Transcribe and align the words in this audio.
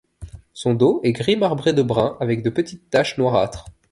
Son 0.53 0.73
dos 0.73 0.99
est 1.03 1.11
gris 1.11 1.35
marbré 1.35 1.73
de 1.73 1.83
brun 1.83 2.17
avec 2.19 2.41
de 2.41 2.49
petites 2.49 2.89
taches 2.89 3.19
noirâtres. 3.19 3.65